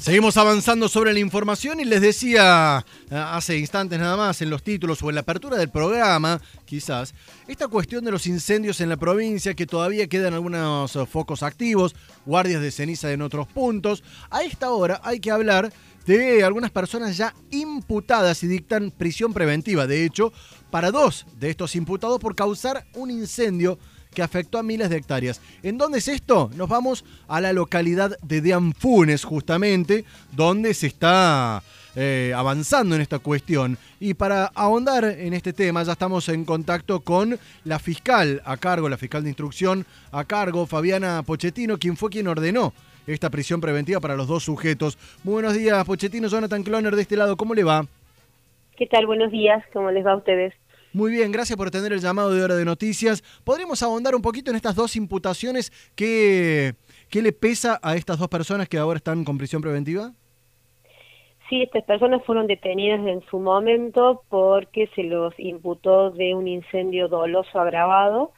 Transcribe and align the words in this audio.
Seguimos 0.00 0.38
avanzando 0.38 0.88
sobre 0.88 1.12
la 1.12 1.18
información 1.18 1.78
y 1.78 1.84
les 1.84 2.00
decía 2.00 2.86
eh, 3.10 3.14
hace 3.14 3.58
instantes 3.58 3.98
nada 3.98 4.16
más 4.16 4.40
en 4.40 4.48
los 4.48 4.62
títulos 4.62 5.02
o 5.02 5.10
en 5.10 5.14
la 5.16 5.20
apertura 5.20 5.58
del 5.58 5.68
programa, 5.68 6.40
quizás, 6.64 7.14
esta 7.46 7.68
cuestión 7.68 8.02
de 8.02 8.10
los 8.10 8.26
incendios 8.26 8.80
en 8.80 8.88
la 8.88 8.96
provincia, 8.96 9.52
que 9.52 9.66
todavía 9.66 10.06
quedan 10.06 10.32
algunos 10.32 10.96
eh, 10.96 11.04
focos 11.04 11.42
activos, 11.42 11.94
guardias 12.24 12.62
de 12.62 12.70
ceniza 12.70 13.12
en 13.12 13.20
otros 13.20 13.46
puntos. 13.48 14.02
A 14.30 14.42
esta 14.42 14.70
hora 14.70 15.02
hay 15.04 15.20
que 15.20 15.30
hablar 15.30 15.70
de 16.06 16.44
algunas 16.44 16.70
personas 16.70 17.18
ya 17.18 17.34
imputadas 17.50 18.42
y 18.42 18.46
dictan 18.46 18.92
prisión 18.92 19.34
preventiva. 19.34 19.86
De 19.86 20.06
hecho, 20.06 20.32
para 20.70 20.90
dos 20.90 21.26
de 21.38 21.50
estos 21.50 21.76
imputados 21.76 22.18
por 22.18 22.34
causar 22.34 22.86
un 22.94 23.10
incendio 23.10 23.78
que 24.14 24.22
afectó 24.22 24.58
a 24.58 24.62
miles 24.62 24.90
de 24.90 24.96
hectáreas. 24.96 25.40
¿En 25.62 25.78
dónde 25.78 25.98
es 25.98 26.08
esto? 26.08 26.50
Nos 26.56 26.68
vamos 26.68 27.04
a 27.28 27.40
la 27.40 27.52
localidad 27.52 28.18
de 28.22 28.40
Deanfunes, 28.40 29.24
justamente, 29.24 30.04
donde 30.32 30.74
se 30.74 30.88
está 30.88 31.62
eh, 31.96 32.32
avanzando 32.36 32.94
en 32.94 33.00
esta 33.00 33.18
cuestión. 33.18 33.76
Y 33.98 34.14
para 34.14 34.46
ahondar 34.54 35.04
en 35.04 35.34
este 35.34 35.52
tema, 35.52 35.82
ya 35.82 35.92
estamos 35.92 36.28
en 36.28 36.44
contacto 36.44 37.00
con 37.00 37.38
la 37.64 37.78
fiscal 37.78 38.40
a 38.44 38.56
cargo, 38.56 38.88
la 38.88 38.96
fiscal 38.96 39.22
de 39.22 39.30
instrucción 39.30 39.86
a 40.12 40.24
cargo, 40.24 40.66
Fabiana 40.66 41.22
Pochettino, 41.22 41.78
quien 41.78 41.96
fue 41.96 42.10
quien 42.10 42.28
ordenó 42.28 42.72
esta 43.06 43.30
prisión 43.30 43.60
preventiva 43.60 43.98
para 44.00 44.16
los 44.16 44.28
dos 44.28 44.44
sujetos. 44.44 44.98
Muy 45.24 45.34
buenos 45.34 45.54
días, 45.54 45.84
Pochettino, 45.84 46.28
Jonathan 46.28 46.62
Cloner 46.62 46.94
de 46.94 47.02
este 47.02 47.16
lado, 47.16 47.36
¿cómo 47.36 47.54
le 47.54 47.64
va? 47.64 47.86
¿Qué 48.76 48.86
tal? 48.86 49.06
Buenos 49.06 49.30
días, 49.30 49.62
¿cómo 49.72 49.90
les 49.90 50.06
va 50.06 50.12
a 50.12 50.16
ustedes? 50.16 50.54
Muy 50.92 51.12
bien, 51.12 51.30
gracias 51.30 51.56
por 51.56 51.70
tener 51.70 51.92
el 51.92 52.00
llamado 52.00 52.34
de 52.34 52.42
hora 52.42 52.56
de 52.56 52.64
noticias. 52.64 53.22
¿Podríamos 53.44 53.80
ahondar 53.82 54.16
un 54.16 54.22
poquito 54.22 54.50
en 54.50 54.56
estas 54.56 54.74
dos 54.74 54.96
imputaciones? 54.96 55.70
¿Qué, 55.94 56.74
qué 57.08 57.22
le 57.22 57.32
pesa 57.32 57.78
a 57.80 57.94
estas 57.94 58.18
dos 58.18 58.28
personas 58.28 58.68
que 58.68 58.76
ahora 58.76 58.96
están 58.96 59.22
con 59.22 59.38
prisión 59.38 59.62
preventiva? 59.62 60.10
Sí, 61.48 61.62
estas 61.62 61.84
personas 61.84 62.24
fueron 62.24 62.48
detenidas 62.48 63.06
en 63.06 63.22
su 63.30 63.38
momento 63.38 64.22
porque 64.28 64.88
se 64.96 65.04
los 65.04 65.32
imputó 65.38 66.10
de 66.10 66.34
un 66.34 66.48
incendio 66.48 67.06
doloso 67.06 67.60
agravado 67.60 68.32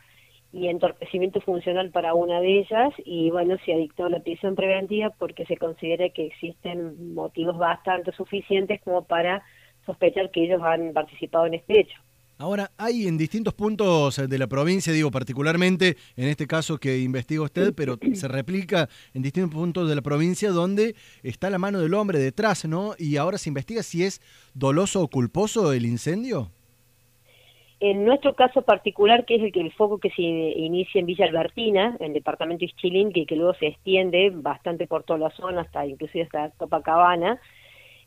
y 0.53 0.69
entorpecimiento 0.69 1.41
funcional 1.41 1.91
para 1.91 2.12
una 2.12 2.41
de 2.41 2.61
ellas 2.61 2.92
y 3.05 3.31
bueno, 3.31 3.56
se 3.64 3.72
adictó 3.72 4.05
a 4.05 4.11
la 4.11 4.20
prisión 4.20 4.55
preventiva 4.55 5.11
porque 5.19 5.47
se 5.47 5.56
considera 5.56 6.11
que 6.11 6.27
existen 6.27 7.14
motivos 7.14 7.56
bastante 7.56 8.12
suficientes 8.12 8.83
como 8.83 9.05
para 9.05 9.42
sospechar 9.87 10.31
que 10.31 10.44
ellos 10.44 10.61
han 10.62 10.92
participado 10.92 11.47
en 11.47 11.55
este 11.55 11.81
hecho. 11.81 11.98
Ahora, 12.38 12.72
hay 12.77 13.06
en 13.06 13.19
distintos 13.19 13.55
puntos 13.55 14.16
de 14.28 14.38
la 14.38 14.48
provincia, 14.48 14.92
digo 14.92 15.11
particularmente 15.11 15.97
en 16.16 16.28
este 16.28 16.47
caso 16.47 16.78
que 16.78 16.98
investiga 16.98 17.42
usted, 17.42 17.72
pero 17.75 17.98
se 18.14 18.27
replica 18.27 18.88
en 19.14 19.22
distintos 19.22 19.55
puntos 19.55 19.88
de 19.88 19.94
la 19.94 20.02
provincia 20.02 20.50
donde 20.50 20.97
está 21.22 21.50
la 21.50 21.58
mano 21.58 21.80
del 21.80 21.94
hombre 21.94 22.19
detrás, 22.19 22.64
¿no? 22.64 22.94
Y 22.98 23.16
ahora 23.16 23.38
se 23.38 23.48
investiga 23.48 23.83
si 23.83 24.05
es 24.05 24.20
doloso 24.55 25.03
o 25.03 25.08
culposo 25.08 25.72
el 25.72 25.86
incendio. 25.86 26.50
En 27.78 28.05
nuestro 28.05 28.34
caso 28.34 28.62
particular, 28.62 29.25
que 29.25 29.34
es 29.34 29.42
el 29.42 29.50
que 29.50 29.60
el 29.60 29.72
foco 29.72 29.98
que 29.98 30.10
se 30.10 30.22
inicia 30.22 31.00
en 31.00 31.06
Villa 31.06 31.25
Albertina, 31.25 31.97
en 31.98 32.06
el 32.06 32.12
departamento 32.12 32.60
de 32.60 32.66
Ischilín, 32.66 33.12
que, 33.12 33.27
que 33.27 33.34
luego 33.34 33.55
se 33.55 33.66
extiende 33.66 34.30
bastante 34.30 34.86
por 34.86 35.03
toda 35.03 35.19
la 35.19 35.30
zona, 35.30 35.62
hasta 35.62 35.84
inclusive 35.84 36.22
hasta 36.22 36.50
Copacabana, 36.56 37.41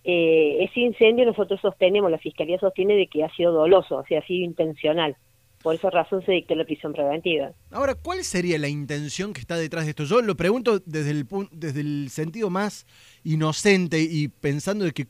eh, 0.07 0.63
ese 0.63 0.81
incendio 0.81 1.25
nosotros 1.25 1.59
sostenemos, 1.61 2.11
la 2.11 2.19
Fiscalía 2.19 2.59
sostiene 2.59 2.95
de 2.95 3.07
que 3.07 3.23
ha 3.23 3.35
sido 3.35 3.51
doloso, 3.51 3.97
o 3.97 4.05
sea, 4.05 4.19
ha 4.19 4.25
sido 4.25 4.45
intencional. 4.45 5.17
Por 5.63 5.73
esa 5.73 5.89
razón 5.89 6.23
se 6.23 6.31
dictó 6.31 6.53
la 6.53 6.63
prisión 6.63 6.93
preventiva. 6.93 7.51
Ahora, 7.71 7.95
¿cuál 7.95 8.23
sería 8.23 8.59
la 8.59 8.67
intención 8.67 9.33
que 9.33 9.41
está 9.41 9.57
detrás 9.57 9.85
de 9.85 9.89
esto? 9.89 10.03
Yo 10.03 10.21
lo 10.21 10.35
pregunto 10.35 10.77
desde 10.85 11.09
el, 11.09 11.25
desde 11.51 11.81
el 11.81 12.09
sentido 12.11 12.51
más 12.51 12.85
inocente 13.23 13.99
y 13.99 14.27
pensando 14.27 14.85
de 14.85 14.91
que 14.91 15.07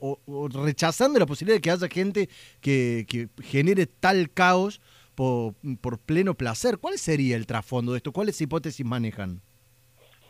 o, 0.00 0.48
rechazando 0.48 1.18
la 1.18 1.26
posibilidad 1.26 1.56
de 1.56 1.60
que 1.60 1.70
haya 1.70 1.88
gente 1.88 2.28
que, 2.62 3.28
genere 3.42 3.86
tal 3.86 4.30
caos 4.30 4.80
por, 5.14 5.54
pleno 6.06 6.34
placer. 6.34 6.78
¿Cuál 6.78 6.98
sería 6.98 7.36
el 7.36 7.46
trasfondo 7.46 7.92
de 7.92 7.98
esto? 7.98 8.12
¿Cuáles 8.12 8.40
hipótesis 8.40 8.86
manejan? 8.86 9.42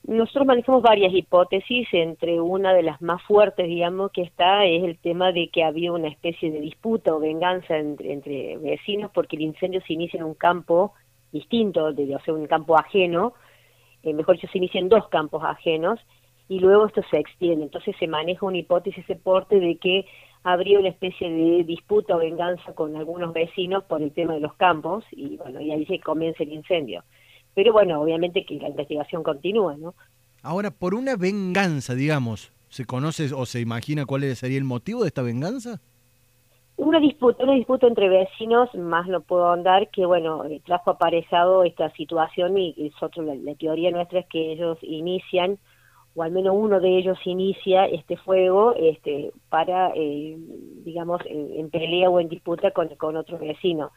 Nosotros 0.09 0.47
manejamos 0.47 0.81
varias 0.81 1.13
hipótesis, 1.13 1.87
entre 1.93 2.41
una 2.41 2.73
de 2.73 2.83
las 2.83 3.03
más 3.03 3.23
fuertes, 3.25 3.67
digamos, 3.67 4.11
que 4.11 4.23
está 4.23 4.65
es 4.65 4.83
el 4.83 4.97
tema 4.97 5.33
de 5.33 5.51
que 5.51 5.63
había 5.63 5.93
una 5.93 6.09
especie 6.09 6.51
de 6.51 6.61
disputa 6.61 7.15
o 7.15 7.21
venganza 7.21 7.77
entre, 7.77 8.57
vecinos 8.57 9.11
porque 9.13 9.37
el 9.37 9.43
incendio 9.43 9.83
se 9.83 9.93
inicia 9.93 10.17
en 10.17 10.25
un 10.25 10.33
campo 10.33 10.95
distinto, 11.31 11.93
de, 11.93 12.17
o 12.17 12.21
sea, 12.21 12.33
un 12.33 12.47
campo 12.47 12.79
ajeno, 12.79 13.35
eh, 14.03 14.15
mejor 14.15 14.37
dicho, 14.37 14.49
se 14.51 14.57
inicia 14.57 14.81
en 14.81 14.89
dos 14.89 15.09
campos 15.09 15.45
ajenos 15.45 16.01
y 16.49 16.59
luego 16.59 16.87
esto 16.87 17.03
se 17.11 17.19
extiende. 17.19 17.65
Entonces 17.65 17.95
se 17.99 18.07
maneja 18.07 18.47
una 18.47 18.57
hipótesis 18.57 19.05
ese 19.05 19.17
porte 19.17 19.61
de 19.61 19.77
que 19.77 20.07
habría 20.43 20.79
una 20.79 20.89
especie 20.89 21.29
de 21.31 21.65
disputa 21.65 22.17
o 22.17 22.21
venganza 22.21 22.73
con 22.73 22.97
algunos 22.97 23.35
vecinos 23.35 23.85
por 23.85 24.01
el 24.01 24.13
tema 24.13 24.33
de 24.33 24.41
los 24.41 24.55
campos 24.55 25.05
y 25.11 25.37
bueno, 25.37 25.61
y 25.61 25.71
ahí 25.71 25.85
se 25.85 26.01
comienza 26.01 26.45
el 26.45 26.55
incendio. 26.55 27.05
Pero 27.59 27.73
bueno, 27.73 28.01
obviamente 28.01 28.45
que 28.45 28.55
la 28.55 28.69
investigación 28.69 29.25
continúa, 29.25 29.77
¿no? 29.77 29.97
Ahora, 30.45 30.71
por 30.71 30.95
una 30.95 31.17
venganza, 31.17 31.97
digamos, 31.97 32.53
¿se 32.69 32.85
conoce 32.85 33.35
o 33.35 33.47
se 33.47 33.59
imagina 33.59 34.07
cuál 34.07 34.23
sería 34.37 34.59
el 34.59 34.63
motivo 34.63 35.01
de 35.03 35.09
esta 35.09 35.23
venganza? 35.23 35.81
Una 36.77 37.01
disputa, 37.01 37.43
una 37.43 37.55
disputa 37.55 37.89
entre 37.89 38.09
vecinos, 38.09 38.73
más 38.77 39.09
no 39.09 39.23
puedo 39.23 39.51
andar, 39.51 39.91
que 39.91 40.07
bueno, 40.07 40.45
eh, 40.45 40.63
trajo 40.65 40.93
aparejado 40.93 41.65
esta 41.65 41.91
situación 41.95 42.57
y, 42.57 42.93
nosotros, 42.93 43.27
la, 43.27 43.55
teoría 43.57 43.91
nuestra 43.91 44.21
es 44.21 44.27
que 44.29 44.53
ellos 44.53 44.79
inician, 44.83 45.59
o 46.15 46.23
al 46.23 46.31
menos 46.31 46.55
uno 46.57 46.79
de 46.79 46.97
ellos 46.97 47.19
inicia 47.25 47.87
este 47.87 48.17
fuego 48.19 48.73
este, 48.77 49.33
para, 49.49 49.91
eh, 49.97 50.37
digamos, 50.85 51.23
en, 51.27 51.71
pelea 51.71 52.09
o 52.09 52.21
en 52.21 52.29
disputa 52.29 52.71
con, 52.71 52.87
con 52.95 53.17
otro 53.17 53.37
vecino 53.37 53.91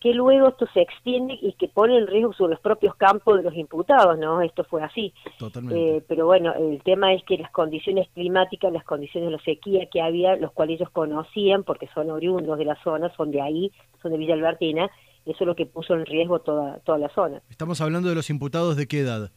que 0.00 0.14
luego 0.14 0.48
esto 0.48 0.66
se 0.72 0.80
extiende 0.80 1.36
y 1.40 1.52
que 1.54 1.68
pone 1.68 1.98
en 1.98 2.06
riesgo 2.06 2.32
sobre 2.32 2.52
los 2.52 2.60
propios 2.60 2.94
campos 2.94 3.36
de 3.36 3.42
los 3.42 3.54
imputados, 3.54 4.16
¿no? 4.18 4.42
Esto 4.42 4.64
fue 4.64 4.82
así. 4.82 5.12
Totalmente. 5.38 5.96
Eh, 5.96 6.04
pero 6.06 6.26
bueno, 6.26 6.54
el 6.54 6.80
tema 6.82 7.12
es 7.12 7.24
que 7.24 7.36
las 7.36 7.50
condiciones 7.50 8.08
climáticas, 8.14 8.72
las 8.72 8.84
condiciones 8.84 9.30
de 9.30 9.36
la 9.36 9.42
sequía 9.42 9.86
que 9.90 10.00
había, 10.00 10.36
los 10.36 10.52
cuales 10.52 10.76
ellos 10.76 10.90
conocían, 10.90 11.64
porque 11.64 11.88
son 11.94 12.10
oriundos 12.10 12.58
de 12.58 12.64
la 12.64 12.80
zona, 12.82 13.12
son 13.16 13.30
de 13.30 13.40
ahí, 13.40 13.72
son 14.00 14.12
de 14.12 14.18
Villa 14.18 14.34
Albertina, 14.34 14.88
eso 15.26 15.38
es 15.40 15.46
lo 15.46 15.56
que 15.56 15.66
puso 15.66 15.94
en 15.94 16.06
riesgo 16.06 16.40
toda, 16.40 16.78
toda 16.80 16.98
la 16.98 17.08
zona. 17.10 17.42
Estamos 17.50 17.80
hablando 17.80 18.08
de 18.08 18.14
los 18.14 18.30
imputados 18.30 18.76
de 18.76 18.86
qué 18.86 19.00
edad? 19.00 19.30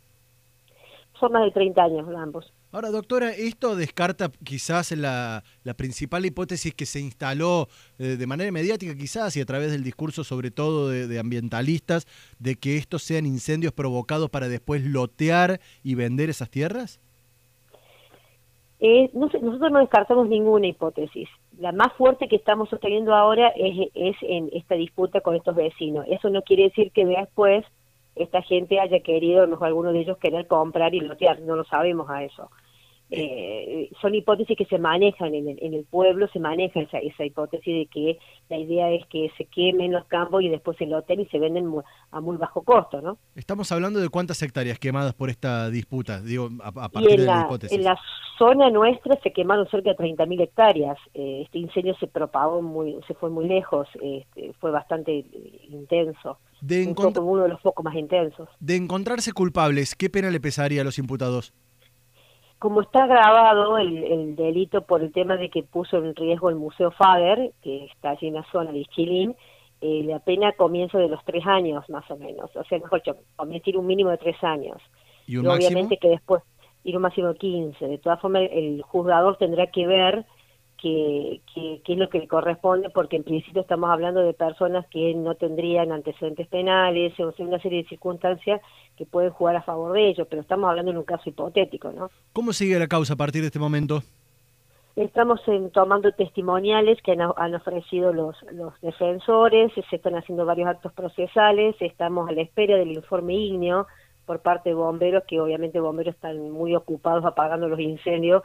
Son 1.19 1.31
más 1.31 1.43
de 1.43 1.51
30 1.51 1.83
años 1.83 2.07
ambos. 2.15 2.53
Ahora, 2.73 2.89
doctora, 2.89 3.31
¿esto 3.31 3.75
descarta 3.75 4.31
quizás 4.45 4.93
la, 4.93 5.43
principal 5.75 6.25
hipótesis 6.25 6.73
que 6.73 6.85
se 6.85 7.01
instaló 7.01 7.67
eh, 7.99 8.15
de 8.15 8.27
manera 8.27 8.49
mediática 8.49 8.95
quizás 8.95 9.35
y 9.35 9.41
a 9.41 9.45
través 9.45 9.71
del 9.71 9.83
discurso 9.83 10.23
sobre 10.23 10.51
todo 10.51 10.87
de, 10.89 11.19
ambientalistas 11.19 12.07
de 12.39 12.55
que 12.55 12.77
estos 12.77 13.03
sean 13.03 13.25
incendios 13.25 13.73
provocados 13.73 14.29
para 14.29 14.47
después 14.47 14.85
lotear 14.85 15.59
y 15.83 15.95
vender 15.95 16.29
esas 16.29 16.49
tierras? 16.49 17.01
Eh, 18.79 19.09
nosotros 19.13 19.69
no 19.69 19.79
descartamos 19.79 20.29
ninguna 20.29 20.67
hipótesis. 20.67 21.27
La 21.59 21.73
más 21.73 21.91
fuerte 21.97 22.29
que 22.29 22.37
estamos 22.37 22.69
sosteniendo 22.69 23.13
ahora 23.13 23.49
es, 23.49 23.89
es 23.93 24.15
en 24.21 24.49
esta 24.53 24.75
disputa 24.75 25.19
con 25.19 25.35
estos 25.35 25.55
vecinos. 25.55 26.05
Eso 26.09 26.29
no 26.29 26.41
quiere 26.41 26.63
decir 26.63 26.93
que 26.93 27.05
después 27.05 27.65
esta 28.15 28.41
gente 28.41 28.79
haya 28.79 28.99
querido, 29.01 29.47
mejor 29.47 29.67
alguno 29.67 29.93
de 29.93 30.01
ellos 30.01 30.17
querer 30.17 30.47
comprar 30.47 30.93
y 30.93 30.99
lotear, 30.99 31.41
no 31.41 31.55
lo 31.55 31.63
sabemos 31.63 32.09
a 32.09 32.23
eso. 32.23 32.49
Eh, 33.13 33.91
son 34.01 34.15
hipótesis 34.15 34.57
que 34.57 34.65
se 34.65 34.79
manejan 34.79 35.35
en 35.35 35.49
el, 35.49 35.57
en 35.61 35.73
el 35.73 35.83
pueblo, 35.83 36.29
se 36.29 36.39
maneja 36.39 36.79
esa, 36.79 36.97
esa 36.99 37.25
hipótesis 37.25 37.79
de 37.79 37.85
que 37.87 38.17
la 38.47 38.57
idea 38.57 38.89
es 38.89 39.05
que 39.07 39.29
se 39.37 39.43
quemen 39.45 39.91
los 39.91 40.05
campos 40.05 40.41
y 40.41 40.47
después 40.47 40.77
se 40.77 40.85
loten 40.85 41.19
y 41.19 41.25
se 41.25 41.37
venden 41.37 41.69
a 42.11 42.21
muy 42.21 42.37
bajo 42.37 42.61
costo, 42.63 43.01
¿no? 43.01 43.17
Estamos 43.35 43.69
hablando 43.73 43.99
de 43.99 44.07
cuántas 44.07 44.41
hectáreas 44.41 44.79
quemadas 44.79 45.13
por 45.13 45.29
esta 45.29 45.69
disputa, 45.69 46.21
digo, 46.21 46.47
a, 46.63 46.71
partir 46.71 47.19
de 47.19 47.25
la, 47.25 47.41
hipótesis. 47.41 47.77
En 47.77 47.83
la 47.83 47.99
zona 48.37 48.69
nuestra 48.69 49.19
se 49.21 49.33
quemaron 49.33 49.67
cerca 49.67 49.89
de 49.89 49.97
30.000 49.97 50.43
hectáreas. 50.43 50.97
Eh, 51.13 51.41
este 51.43 51.59
incendio 51.59 51.93
se 51.95 52.07
propagó 52.07 52.61
muy, 52.61 52.97
se 53.07 53.13
fue 53.13 53.29
muy 53.29 53.45
lejos, 53.45 53.89
este, 54.01 54.53
fue 54.53 54.71
bastante 54.71 55.25
intenso. 55.67 56.37
De 56.61 56.93
uno 57.19 57.43
de 57.43 57.49
los 57.49 57.61
focos 57.61 57.83
más 57.83 57.95
intensos. 57.95 58.47
De 58.59 58.75
encontrarse 58.75 59.33
culpables, 59.33 59.95
¿qué 59.95 60.09
pena 60.09 60.29
le 60.29 60.39
pesaría 60.39 60.81
a 60.81 60.83
los 60.85 60.99
imputados? 60.99 61.53
como 62.59 62.81
está 62.81 63.07
grabado 63.07 63.79
el, 63.79 64.35
delito 64.35 64.83
por 64.83 65.01
el 65.01 65.11
tema 65.11 65.35
de 65.35 65.49
que 65.49 65.63
puso 65.63 65.97
en 65.97 66.15
riesgo 66.15 66.47
el 66.47 66.57
Museo 66.57 66.91
Faber, 66.91 67.53
que 67.63 67.85
está 67.85 68.11
allí 68.11 68.27
en 68.27 68.35
la 68.35 68.45
zona 68.51 68.71
de 68.71 68.85
Chilín, 68.85 69.35
eh, 69.81 70.03
la 70.05 70.19
pena 70.19 70.51
comienza 70.51 70.99
de 70.99 71.07
los 71.07 71.25
tres 71.25 71.43
años 71.47 71.83
más 71.89 72.09
o 72.11 72.17
menos, 72.17 72.55
o 72.55 72.63
sea, 72.65 72.77
mejor 72.77 73.01
dicho, 73.01 73.17
comienza 73.35 73.71
un 73.73 73.87
mínimo 73.87 74.11
de 74.11 74.19
tres 74.19 74.35
años. 74.43 74.77
¿Y, 75.25 75.37
un 75.37 75.47
obviamente 75.47 75.97
que 75.97 76.09
después 76.09 76.43
ir 76.83 76.95
un 76.95 77.01
máximo 77.01 77.29
de 77.29 77.39
15. 77.39 77.87
De 77.87 77.97
todas 77.97 78.19
formas, 78.21 78.43
el 78.51 78.81
juzgador 78.83 79.37
tendrá 79.37 79.67
que 79.67 79.87
ver 79.87 80.25
que, 80.81 81.41
es 81.87 81.97
lo 81.97 82.09
que 82.09 82.19
le 82.19 82.27
corresponde, 82.27 82.89
porque 82.89 83.15
en 83.15 83.23
principio 83.23 83.61
estamos 83.61 83.89
hablando 83.89 84.21
de 84.21 84.33
personas 84.33 84.85
que 84.87 85.13
no 85.13 85.35
tendrían 85.35 85.91
antecedentes 85.91 86.47
penales, 86.47 87.17
o 87.19 87.31
sea, 87.31 87.45
una 87.45 87.59
serie 87.59 87.83
de 87.83 87.89
circunstancias 87.89 88.61
que 88.97 89.05
pueden 89.05 89.29
jugar 89.29 89.55
a 89.55 89.61
favor 89.61 89.93
de 89.93 90.09
ellos, 90.09 90.27
pero 90.29 90.41
estamos 90.41 90.69
hablando 90.69 90.91
en 90.91 90.97
un 90.97 91.03
caso 91.03 91.29
hipotético, 91.29 91.91
¿no? 91.91 92.09
¿Cómo 92.33 92.51
sigue 92.51 92.79
la 92.79 92.87
causa 92.87 93.13
a 93.13 93.17
partir 93.17 93.41
de 93.41 93.47
este 93.47 93.59
momento? 93.59 94.01
Estamos 94.95 95.39
tomando 95.71 96.11
testimoniales 96.11 97.01
que 97.01 97.13
han, 97.13 97.55
ofrecido 97.55 98.11
los, 98.11 98.35
los 98.51 98.73
defensores, 98.81 99.71
se 99.89 99.95
están 99.95 100.15
haciendo 100.15 100.45
varios 100.45 100.67
actos 100.67 100.91
procesales, 100.93 101.75
estamos 101.79 102.27
a 102.27 102.33
la 102.33 102.41
espera 102.41 102.75
del 102.75 102.91
informe 102.91 103.35
ígneo 103.35 103.87
por 104.25 104.41
parte 104.41 104.69
de 104.69 104.75
bomberos, 104.75 105.23
que 105.27 105.39
obviamente 105.39 105.79
bomberos 105.79 106.15
están 106.15 106.49
muy 106.49 106.75
ocupados 106.75 107.23
apagando 107.23 107.69
los 107.69 107.79
incendios 107.79 108.43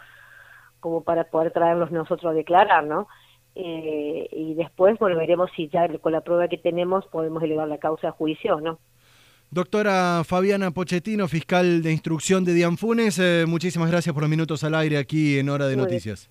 como 0.87 1.01
para 1.03 1.25
poder 1.25 1.51
traerlos 1.51 1.91
nosotros 1.91 2.31
a 2.31 2.33
declarar, 2.33 2.85
¿no? 2.85 3.09
Eh, 3.57 4.29
y 4.31 4.55
después, 4.55 4.97
bueno, 5.01 5.17
veremos 5.17 5.51
si 5.57 5.69
ya 5.69 5.89
con 5.99 6.13
la 6.13 6.21
prueba 6.21 6.47
que 6.47 6.59
tenemos 6.59 7.05
podemos 7.07 7.43
elevar 7.43 7.67
la 7.67 7.79
causa 7.79 8.11
a 8.11 8.13
juicio, 8.13 8.61
¿no? 8.61 8.79
Doctora 9.51 10.23
Fabiana 10.25 10.71
Pochettino, 10.71 11.27
fiscal 11.27 11.83
de 11.83 11.91
instrucción 11.91 12.45
de 12.45 12.55
Dianfunes, 12.55 13.19
eh, 13.19 13.47
muchísimas 13.49 13.91
gracias 13.91 14.13
por 14.15 14.23
los 14.23 14.31
minutos 14.31 14.63
al 14.63 14.77
aire 14.77 14.97
aquí 14.97 15.41
en 15.41 15.49
Hora 15.49 15.67
de 15.67 15.77
Noticias. 15.77 16.31